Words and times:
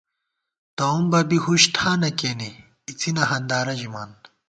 تَؤم 0.77 1.01
بہ 1.11 1.19
بی 1.29 1.37
ہُش 1.45 1.61
ٹھانہ 1.75 2.09
کېنے، 2.19 2.49
اِڅِنہ 2.87 3.23
ہندارہ 3.31 3.73
ژِمان 3.79 4.11